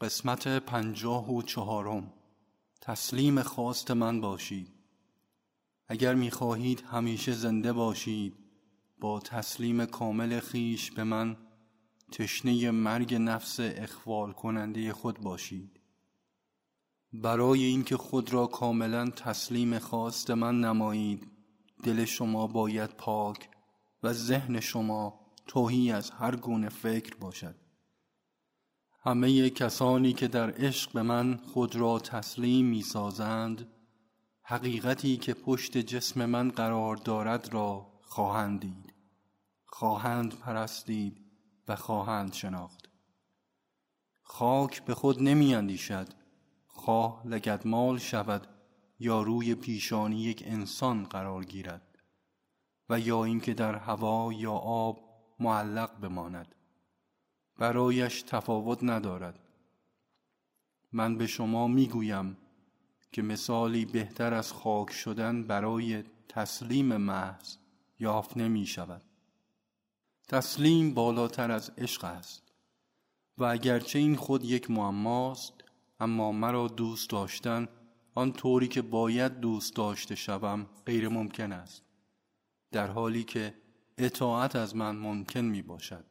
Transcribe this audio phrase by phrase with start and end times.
[0.00, 2.12] قسمت پنجاه و چهارم.
[2.80, 4.72] تسلیم خواست من باشید.
[5.88, 8.36] اگر می‌خواهید همیشه زنده باشید
[9.00, 11.36] با تسلیم کامل خیش به من
[12.12, 15.80] تشنه مرگ نفس اخوال کننده خود باشید.
[17.12, 21.28] برای اینکه خود را کاملا تسلیم خواست من نمایید.
[21.82, 23.48] دل شما باید پاک
[24.02, 27.67] و ذهن شما توهی از هر گونه فکر باشد.
[29.00, 33.66] همه کسانی که در عشق به من خود را تسلیم می سازند
[34.42, 38.94] حقیقتی که پشت جسم من قرار دارد را خواهند دید.
[39.66, 41.20] خواهند پرستید
[41.68, 42.88] و خواهند شناخت.
[44.22, 46.08] خاک به خود نمی اندیشد
[46.66, 48.46] خواه لگدمال شود
[48.98, 51.98] یا روی پیشانی یک انسان قرار گیرد
[52.88, 55.00] و یا اینکه در هوا یا آب
[55.40, 56.54] معلق بماند.
[57.58, 59.38] برایش تفاوت ندارد.
[60.92, 62.36] من به شما می‌گویم
[63.12, 67.56] که مثالی بهتر از خاک شدن برای تسلیم محض
[68.00, 69.02] یافت نمی شود
[70.28, 72.42] تسلیم بالاتر از عشق است
[73.38, 75.52] و اگرچه این خود یک معماست
[76.00, 77.68] اما مرا دوست داشتن
[78.14, 81.82] آن طوری که باید دوست داشته شوم غیر ممکن است
[82.72, 83.54] در حالی که
[83.98, 86.04] اطاعت از من ممکن می باشد